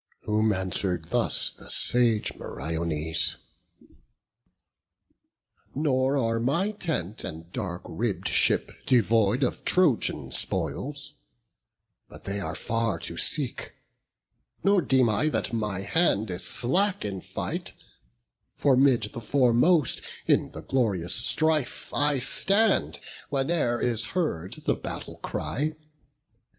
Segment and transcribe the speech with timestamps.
[0.23, 3.35] Whom answer'd thus the sage Meriones:
[5.75, 11.13] "Nor are my tent and dark ribb'd ship devoid Of Trojan spoils;
[12.09, 13.73] but they are far to seek;
[14.63, 17.73] Nor deem I that my hand is slack in fight;
[18.55, 22.97] For 'mid the foremost in the glorious strife I stand,
[23.29, 25.75] whene'er is heard the battle cry.